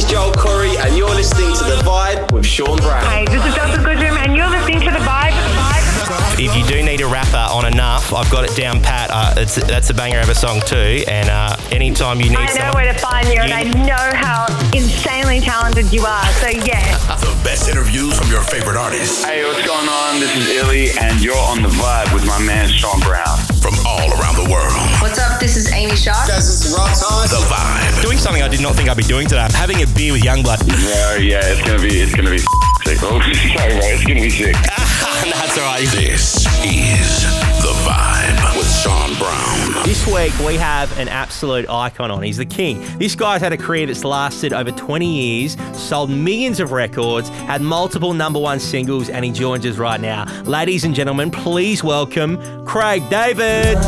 [0.00, 3.04] is Joel Corry, and you're listening to The Vibe with Sean Brown.
[3.04, 5.36] Hey, this is Delta Goodrem, and you're listening to The Vibe.
[6.40, 9.10] If you do need a rapper on enough, I've got it down pat.
[9.12, 11.04] Uh, it's, that's a banger of a song too.
[11.06, 14.16] And uh, anytime you need I know someone, where to find you, and I know
[14.16, 16.26] how insanely talented you are.
[16.40, 17.09] So, yeah.
[17.90, 20.20] The from your favorite artists Hey, what's going on?
[20.20, 23.26] This is Illy, and you're on the vibe with my man Sean Brown.
[23.58, 24.70] from all around the world.
[25.02, 25.40] What's up?
[25.40, 26.28] This is Amy Shark.
[26.28, 27.26] Guys, it's Rock Time.
[27.26, 28.02] The Vibe.
[28.02, 29.40] doing something I did not think I'd be doing today.
[29.42, 30.62] I'm having a beer with Yungblud.
[30.70, 32.38] Yeah, yeah, it's gonna be, it's gonna be
[32.86, 32.98] sick.
[33.02, 33.18] Oh,
[33.58, 34.54] sorry, bro, it's gonna be sick.
[35.26, 35.82] that's all right.
[35.90, 37.26] This is
[40.24, 42.22] week we have an absolute icon on.
[42.22, 42.80] He's the king.
[42.98, 47.62] This guy's had a career that's lasted over 20 years, sold millions of records, had
[47.62, 50.26] multiple number one singles, and he joins us right now.
[50.42, 53.78] Ladies and gentlemen, please welcome Craig David.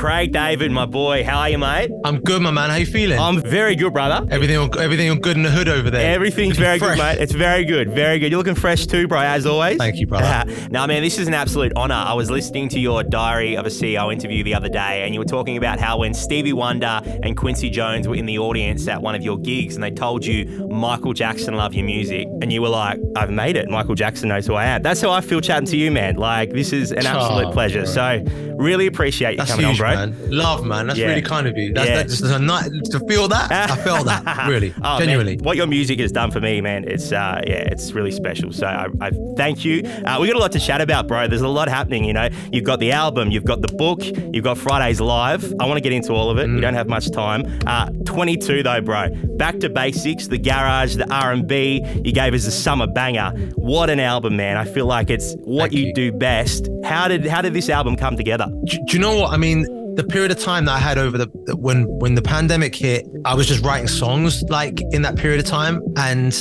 [0.00, 1.90] Craig David, my boy, how are you, mate?
[2.06, 2.70] I'm good, my man.
[2.70, 3.18] How you feeling?
[3.18, 4.26] I'm very good, brother.
[4.30, 6.14] everything, everything good in the hood over there.
[6.14, 6.96] Everything's very fresh.
[6.96, 7.18] good, mate.
[7.18, 8.30] It's very good, very good.
[8.32, 9.76] You're looking fresh too, bro, as always.
[9.76, 10.50] Thank you, brother.
[10.70, 11.96] now, man, this is an absolute honor.
[11.96, 15.20] I was listening to your Diary of a CEO interview the other day, and you
[15.20, 19.02] were talking about how when Stevie Wonder and Quincy Jones were in the audience at
[19.02, 22.62] one of your gigs, and they told you Michael Jackson loved your music, and you
[22.62, 23.68] were like, "I've made it.
[23.68, 26.16] Michael Jackson knows who I am." That's how I feel chatting to you, man.
[26.16, 27.82] Like this is an absolute Oh, pleasure.
[27.82, 27.92] bro.
[27.92, 30.26] So, really appreciate you That's coming huge, on, bro.
[30.26, 30.30] man.
[30.30, 30.86] Love, man.
[30.86, 31.06] That's Yeah.
[31.08, 31.72] really kind of you.
[31.72, 31.96] That's, Yeah.
[31.96, 33.50] that's just a night to feel that.
[33.50, 35.36] I felt that, really, Oh, man, genuinely.
[35.42, 38.52] what your music has done for me, man, it's uh, yeah, it's really special.
[38.52, 39.82] So I, I thank you.
[40.04, 41.26] Uh, we got a lot to chat about, bro.
[41.28, 42.04] There's a lot happening.
[42.04, 44.00] You know, you've got the album, you've got the book,
[44.32, 45.52] you've got Fridays live.
[45.60, 46.46] I want to get into all of it.
[46.48, 46.54] Mm.
[46.56, 47.42] We don't have much time.
[47.66, 49.08] Uh, 22 though, bro.
[49.36, 50.26] Back to basics.
[50.26, 51.82] The garage, the R&B.
[52.04, 53.30] You gave us a summer banger.
[53.56, 54.56] What an album, man.
[54.56, 55.94] I feel like it's what you, you.
[55.94, 56.68] do best.
[56.84, 58.46] How did how did this album come together?
[58.64, 59.66] Do, do you know what I mean?
[59.96, 63.34] The period of time that I had over the when when the pandemic hit, I
[63.34, 66.32] was just writing songs like in that period of time, and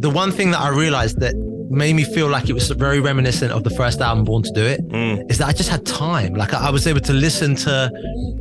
[0.00, 1.34] the one thing that I realized that
[1.70, 4.64] made me feel like it was very reminiscent of the first album, Born to Do
[4.64, 5.30] It, mm.
[5.30, 6.34] is that I just had time.
[6.34, 7.90] Like I I was able to listen to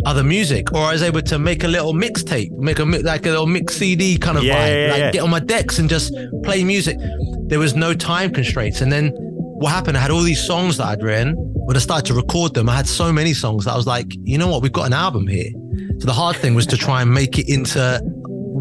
[0.05, 3.29] other music, or I was able to make a little mixtape, make a like a
[3.29, 5.11] little mix CD kind of Yeah, vibe, yeah, like yeah.
[5.11, 6.13] get on my decks and just
[6.43, 6.97] play music.
[7.47, 9.11] There was no time constraints, and then
[9.63, 9.97] what happened?
[9.97, 11.35] I had all these songs that I'd written.
[11.65, 14.07] When I started to record them, I had so many songs that I was like,
[14.23, 15.49] you know what, we've got an album here.
[15.99, 18.01] So the hard thing was to try and make it into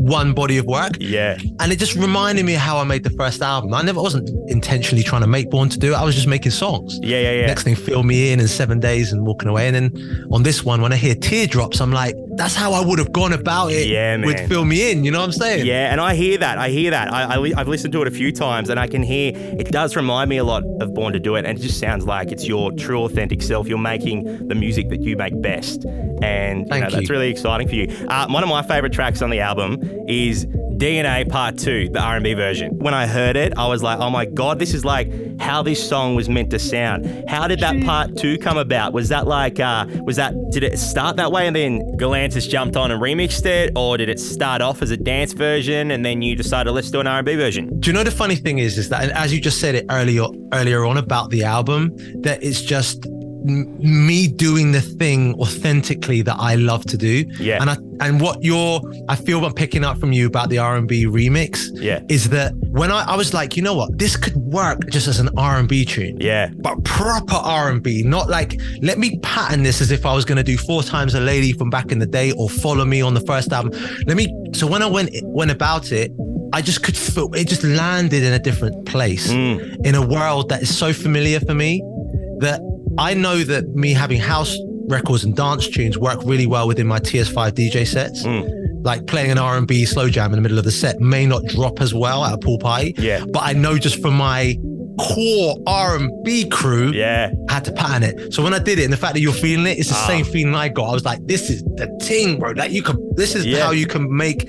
[0.02, 0.92] one body of work.
[1.00, 1.36] Yeah.
[1.60, 3.72] And it just reminded me how I made the first album.
[3.72, 5.96] I never wasn't intentionally trying to make Born to Do It.
[5.96, 6.98] I was just making songs.
[7.02, 7.46] Yeah, yeah, yeah.
[7.46, 9.68] Next thing, fill me in in seven days and walking away.
[9.68, 12.98] And then on this one, when I hear teardrops, I'm like, that's how I would
[12.98, 14.26] have gone about it Yeah, man.
[14.26, 15.04] with Fill Me In.
[15.04, 15.66] You know what I'm saying?
[15.66, 16.58] Yeah, and I hear that.
[16.58, 17.12] I hear that.
[17.12, 19.94] I, I I've listened to it a few times, and I can hear it does
[19.96, 22.46] remind me a lot of Born to Do It, and it just sounds like it's
[22.48, 23.68] your true, authentic self.
[23.68, 25.84] You're making the music that you make best,
[26.22, 27.86] and you know, that's really exciting for you.
[28.08, 32.34] Uh, one of my favorite tracks on the album is DNA Part Two, the R&B
[32.34, 32.78] version.
[32.78, 35.86] When I heard it, I was like, "Oh my god, this is like how this
[35.86, 38.92] song was meant to sound." How did that Part Two come about?
[38.92, 42.76] Was that like, uh, was that did it start that way, and then Galantis jumped
[42.76, 46.22] on and remixed it, or did it start off as a dance version, and then
[46.22, 47.78] you decided let's do an R&B version?
[47.80, 49.86] Do you know the funny thing is, is that, and as you just said it
[49.90, 51.90] earlier, earlier on about the album,
[52.22, 53.06] that it's just
[53.44, 57.24] me doing the thing authentically that I love to do.
[57.38, 57.60] Yeah.
[57.60, 61.06] And I, and what you're, I feel I'm picking up from you about the R&B
[61.06, 61.70] remix.
[61.74, 62.00] Yeah.
[62.08, 65.18] Is that when I, I was like, you know what, this could work just as
[65.18, 66.18] an R&B tune.
[66.20, 70.36] Yeah, But proper R&B, not like let me pattern this as if I was going
[70.36, 73.14] to do four times a lady from back in the day or follow me on
[73.14, 73.72] the first album.
[74.06, 74.32] Let me.
[74.52, 76.12] So when I went went about it,
[76.52, 79.86] I just could feel it just landed in a different place mm.
[79.86, 81.80] in a world that is so familiar for me
[82.40, 82.60] that
[82.98, 84.56] I know that me having house
[84.88, 88.24] records and dance tunes work really well within my TS5 DJ sets.
[88.84, 91.80] Like playing an R&B slow jam in the middle of the set may not drop
[91.80, 92.94] as well at a pool party.
[92.98, 93.24] Yeah.
[93.32, 94.58] But I know just from my
[94.98, 98.34] core R&B crew, yeah, I had to pattern it.
[98.34, 100.06] So when I did it, and the fact that you're feeling it, it's the Ah.
[100.08, 100.90] same feeling I got.
[100.90, 102.54] I was like, this is the thing, bro.
[102.54, 102.98] That you can.
[103.16, 103.64] This is Yeah.
[103.66, 104.48] how you can make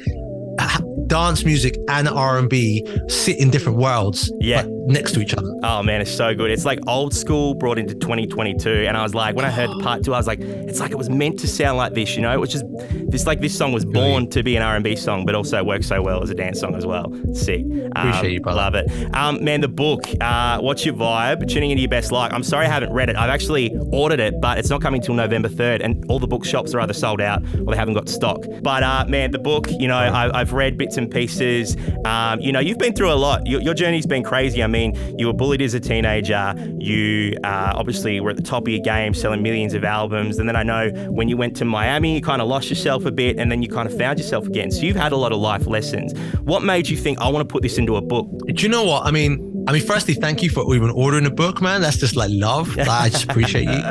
[0.60, 4.58] uh, dance music and R&B sit in different worlds, Yeah.
[4.64, 5.54] like, next to each other.
[5.64, 6.52] Oh man, it's so good.
[6.52, 9.80] It's like old school brought into 2022, and I was like, when I heard the
[9.80, 12.22] part two, I was like, it's like it was meant to sound like this, you
[12.22, 12.40] know?
[12.40, 12.64] Which is
[13.08, 16.02] this like this song was born to be an R&B song, but also works so
[16.02, 17.14] well as a dance song as well.
[17.34, 17.62] Sick.
[17.62, 18.58] Um, Appreciate you, brother.
[18.58, 19.16] Love it.
[19.16, 20.04] Um, man, the book.
[20.20, 21.48] Uh, what's your vibe?
[21.48, 22.34] Tuning into your best like.
[22.34, 23.16] I'm sorry I haven't read it.
[23.16, 26.74] I've actually ordered it, but it's not coming till November 3rd, and all the bookshops
[26.74, 28.44] are either sold out or they haven't got stock.
[28.62, 29.70] But uh, man, the book.
[29.70, 31.76] You know, I, I've read bits and pieces.
[32.06, 33.48] Um, you know, you've been through a lot.
[33.48, 34.64] Your, your journey's been crazy.
[34.64, 36.54] I mean, you were bullied as a teenager.
[36.80, 40.40] You uh, obviously were at the top of your game, selling millions of albums.
[40.40, 43.12] And then I know when you went to Miami, you kind of lost yourself a
[43.12, 44.72] bit, and then you kind of found yourself again.
[44.72, 46.18] So you've had a lot of life lessons.
[46.42, 48.28] What made you think I want to put this into a book?
[48.48, 49.06] Do you know what?
[49.06, 51.82] I mean, I mean, firstly, thank you for even ordering a book, man.
[51.82, 52.78] That's just like love.
[52.90, 53.82] I just appreciate you.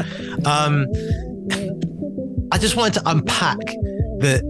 [0.44, 0.86] Um,
[2.52, 3.58] I just wanted to unpack
[4.18, 4.42] the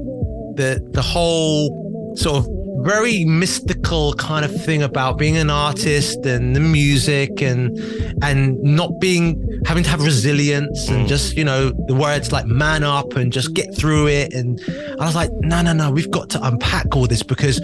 [0.56, 6.55] the the whole sort of very mystical kind of thing about being an artist and
[6.55, 7.79] the music and
[8.23, 11.08] and not being having to have resilience and mm.
[11.08, 14.32] just you know the words like man up and just get through it.
[14.32, 14.61] And
[15.00, 17.61] I was like no no no we've got to unpack all this because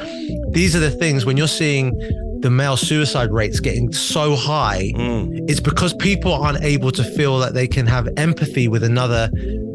[0.50, 1.93] these are the things when you're seeing
[2.41, 5.44] the male suicide rates getting so high mm.
[5.50, 9.29] it's because people aren't able to feel that they can have empathy with another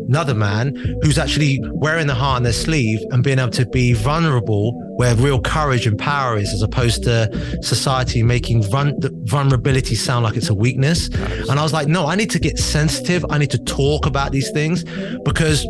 [0.08, 3.94] another man who's actually wearing the heart on their sleeve and being able to be
[3.94, 7.30] vulnerable where real courage and power is as opposed to
[7.64, 12.16] society making vul- vulnerability sound like it's a weakness and i was like no i
[12.16, 14.84] need to get sensitive i need to talk about these things
[15.24, 15.66] because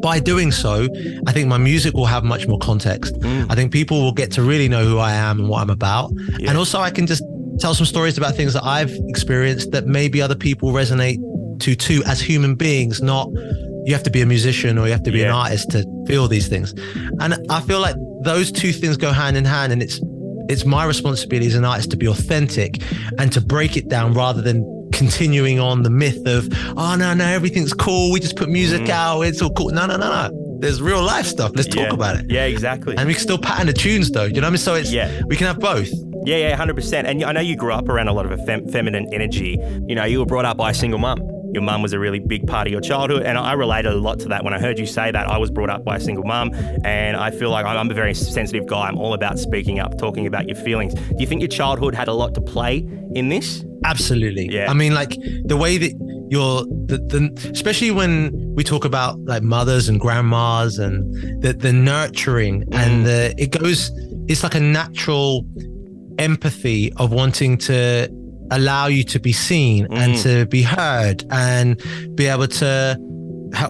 [0.00, 0.88] by doing so,
[1.26, 3.14] I think my music will have much more context.
[3.16, 3.46] Mm.
[3.50, 6.10] I think people will get to really know who I am and what I'm about.
[6.46, 7.22] And also, I can just
[7.58, 11.18] tell some stories about things that I've experienced that maybe other people resonate
[11.60, 13.28] to too as human beings, not
[13.84, 16.28] you have to be a musician or you have to be an artist to feel
[16.28, 16.74] these things.
[17.20, 20.00] And I feel like those two things go hand in hand and it's
[20.48, 22.82] it's my responsibility as an artist to be authentic
[23.18, 27.24] and to break it down rather than continuing on the myth of oh no no
[27.24, 28.90] everything's cool we just put music mm.
[28.90, 31.94] out it's all cool no no no no there's real life stuff let's talk yeah.
[31.94, 32.96] about it Yeah, exactly.
[32.96, 34.92] and we can still pattern the tunes though you know what I mean so it's
[34.92, 35.22] Yeah.
[35.28, 35.88] we can have both
[36.26, 37.06] Yeah, yeah, hundred percent.
[37.08, 39.56] And I know you grew up around a lot of a fem- feminine energy.
[39.86, 41.18] You know, you were brought up by a single mum.
[41.52, 44.18] Your mum was a really big part of your childhood, and I related a lot
[44.20, 45.28] to that when I heard you say that.
[45.28, 46.52] I was brought up by a single mum,
[46.84, 48.86] and I feel like I'm a very sensitive guy.
[48.88, 50.94] I'm all about speaking up, talking about your feelings.
[50.94, 52.78] Do you think your childhood had a lot to play
[53.14, 53.64] in this?
[53.84, 54.48] Absolutely.
[54.50, 54.70] Yeah.
[54.70, 55.92] I mean, like the way that
[56.30, 61.72] you're, the, the especially when we talk about like mothers and grandmas and the the
[61.72, 62.74] nurturing Mm.
[62.76, 63.90] and the it goes,
[64.28, 65.44] it's like a natural
[66.18, 68.08] empathy of wanting to
[68.50, 70.22] allow you to be seen and Mm.
[70.22, 71.80] to be heard and
[72.14, 72.96] be able to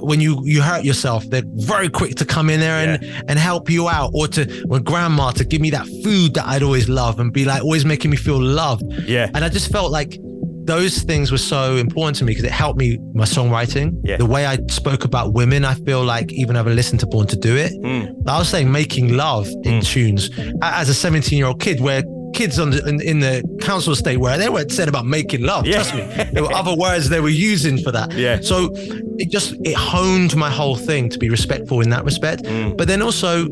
[0.01, 3.71] when you you hurt yourself they're very quick to come in there and and help
[3.71, 7.19] you out or to when grandma to give me that food that I'd always love
[7.19, 9.31] and be like always making me feel loved Yeah.
[9.35, 10.19] and I just felt like
[10.65, 13.99] those things were so important to me because it helped me my songwriting.
[14.05, 14.19] Yeah.
[14.19, 17.37] The way I spoke about women, I feel like even having listened to Born to
[17.37, 18.13] Do It, Mm.
[18.29, 20.31] I was saying making love in tunes
[20.63, 22.03] as a 17 year old kid where
[22.35, 25.67] kids on the, in, in the council estate where they weren't said about making love.
[25.67, 25.75] Yeah.
[25.83, 28.13] Trust me, there were other words they were using for that.
[28.13, 28.41] Yeah.
[28.41, 28.71] So
[29.19, 32.43] it just it honed my whole thing to be respectful in that respect.
[32.45, 32.77] Mm.
[32.77, 33.47] But then also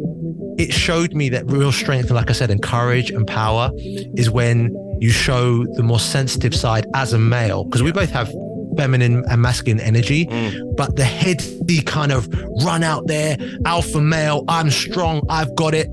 [0.59, 4.75] it showed me that real strength, like I said, and courage and power is when
[5.01, 8.29] you show the more sensitive side as a male, because we both have
[8.77, 10.77] feminine and masculine energy, Mm.
[10.77, 12.29] but the heady kind of
[12.65, 15.89] run out there, alpha male, I'm strong, I've got it.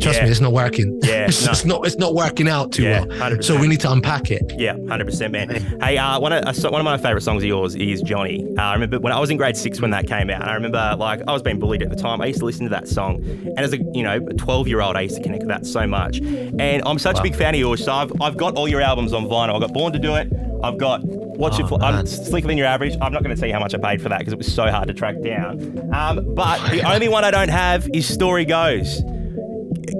[0.00, 0.24] Trust Yeah.
[0.24, 0.98] me, it's not working.
[1.02, 1.50] Yeah, it's, no.
[1.52, 1.86] it's not.
[1.86, 3.30] It's not working out too Yeah, well.
[3.30, 3.44] 100%.
[3.44, 4.42] So we need to unpack it.
[4.56, 5.48] Yeah, hundred percent, man.
[5.82, 8.46] Hey, uh, one of so- one of my favorite songs of yours is Johnny.
[8.58, 10.40] Uh, I remember when I was in grade six when that came out.
[10.42, 12.20] And I remember like I was being bullied at the time.
[12.20, 14.96] I used to listen to that song, and as a you know twelve year old,
[14.96, 16.18] I used to connect with that so much.
[16.18, 17.84] And I'm such a big fan of yours.
[17.84, 19.54] So I've, I've got all your albums on vinyl.
[19.56, 20.32] I've got Born to Do It.
[20.62, 22.04] I've got What's Your Oh, Fl- I'm.
[22.06, 22.94] Slicker Than Your Average.
[23.00, 24.52] I'm not going to tell you how much I paid for that because it was
[24.52, 25.88] so hard to track down.
[25.94, 29.00] Um, but the only one I don't have is Story Goes.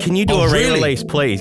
[0.00, 0.66] Can you do Oh, a really?
[0.74, 1.40] re-release, please?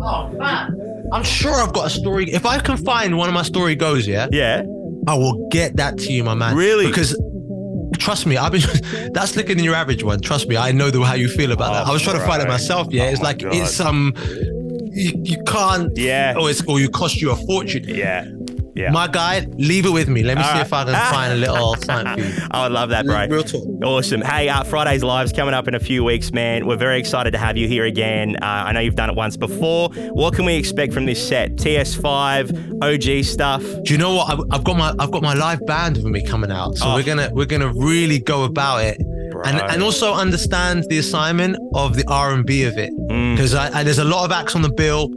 [0.00, 2.30] Oh man, I'm sure I've got a story.
[2.30, 4.62] If I can find one of my story goes, yeah, Yeah.
[5.08, 6.56] I will get that to you, my man.
[6.56, 6.86] Really?
[6.86, 7.16] Because
[7.98, 8.62] trust me, I've been
[9.12, 10.20] that's slicker than your average one.
[10.20, 11.86] Trust me, I know the, how you feel about that.
[11.86, 12.88] Oh, I was trying to find it myself.
[12.90, 13.54] Yeah, Oh it's my like God.
[13.54, 14.12] it's some
[14.92, 15.90] you, you can't.
[15.96, 16.34] Yeah.
[16.38, 17.84] Or it's or you cost you a fortune.
[17.86, 18.24] Yeah.
[18.76, 18.90] Yeah.
[18.90, 20.22] My guy, leave it with me.
[20.22, 20.66] Let me All see right.
[20.66, 22.46] if I can find a little something for you.
[22.50, 23.26] I would love that, bro.
[23.26, 23.64] Real talk.
[23.82, 24.20] Awesome.
[24.20, 26.66] Hey, uh, Friday's Live's coming up in a few weeks, man.
[26.66, 28.36] We're very excited to have you here again.
[28.42, 29.88] Uh, I know you've done it once before.
[30.12, 31.56] What can we expect from this set?
[31.56, 33.62] TS5, OG stuff?
[33.62, 34.30] Do you know what?
[34.30, 36.94] I've, I've got my I've got my live band with me coming out, so Oh.
[36.94, 39.68] we're gonna we're gonna really go about it, and Bro.
[39.68, 43.34] and also understand the assignment of the R and B of it, Mm.
[43.34, 45.08] because I, I there's a lot of acts on the bill.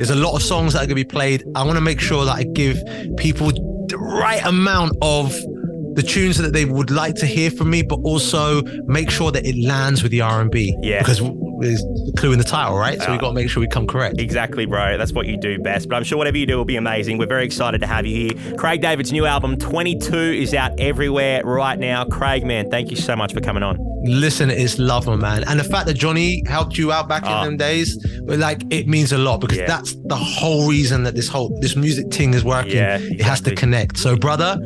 [0.00, 1.44] There's a lot of songs that are gonna be played.
[1.54, 2.82] I want to make sure that I give
[3.18, 3.48] people
[3.86, 5.30] the right amount of
[5.94, 9.44] the tunes that they would like to hear from me, but also make sure that
[9.44, 10.74] it lands with the R and B.
[10.80, 11.00] Yeah.
[11.00, 11.18] because
[11.60, 12.98] there's the clue in the title, right?
[12.98, 13.20] So we Ah.
[13.20, 14.18] got to make sure we come correct.
[14.18, 14.96] Exactly, bro.
[14.96, 15.90] That's what you do best.
[15.90, 17.18] But I'm sure whatever you do will be amazing.
[17.18, 18.54] We're very excited to have you here.
[18.56, 22.04] Craig David's new album, 22, is out everywhere right now.
[22.06, 23.76] Craig, man, thank you so much for coming on.
[24.02, 25.44] Listen, it's love, my man.
[25.46, 27.40] And the fact that Johnny helped you out back Ah.
[27.42, 29.66] in them days, like it means a lot because Yeah.
[29.66, 32.76] that's the whole reason that this whole this music thing is working.
[32.76, 33.98] Yeah, It has to connect.
[33.98, 34.58] So, brother,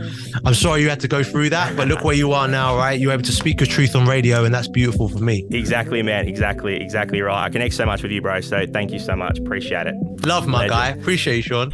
[0.45, 2.99] I'm sorry you had to go through that, but look where you are now, right?
[2.99, 5.45] You're able to speak your truth on radio, and that's beautiful for me.
[5.51, 6.29] Exactly, man.
[6.29, 7.45] Exactly, exactly right.
[7.45, 8.41] I connect so much with you, bro.
[8.41, 9.39] So thank you so much.
[9.39, 9.95] Appreciate it.
[10.25, 10.71] Love, my Legend.
[10.71, 10.89] guy.
[10.91, 11.71] Appreciate you, Sean.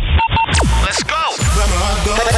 [0.83, 1.17] Let's go.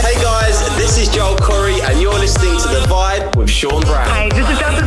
[0.03, 4.09] Hey guys, this is Joel Corry, and you're listening to The Vibe with Sean Brown.
[4.11, 4.85] Hey, this is Delta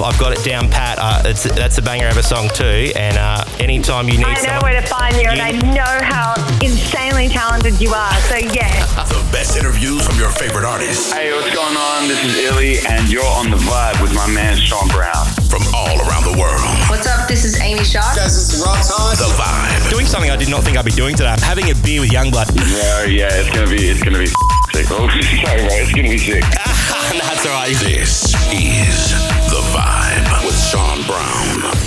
[0.00, 0.98] on I've got it down pat.
[1.00, 2.92] Uh, it's, that's a banger of a song too.
[2.96, 5.94] And uh, anytime you need I know someone, where to find you, and I know
[6.04, 8.12] how insanely talented you are.
[8.28, 8.84] So yeah.
[9.16, 12.08] The best interviews from your favorite artists Hey, what's going on?
[12.08, 15.26] This is Illy, and you're on the vibe with my man Sean Brown.
[15.50, 16.62] from all around the world.
[16.88, 17.28] What's up?
[17.28, 18.14] This is Amy Shark.
[18.14, 19.12] The rock star.
[19.16, 19.90] The Vibe.
[19.90, 21.28] doing something I did not think I'd be doing today.
[21.30, 22.46] I'm Having a beer with Yungblud.
[22.76, 24.26] Yeah, yeah, it's gonna be, it's gonna be
[24.72, 24.86] sick.
[24.90, 26.42] Oh, sorry, bro, it's gonna be sick.
[26.42, 27.74] that's all right.
[27.76, 29.35] This is The
[29.76, 31.85] Vibe with Sean Brown.